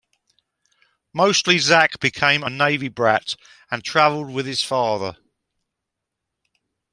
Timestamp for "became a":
1.99-2.49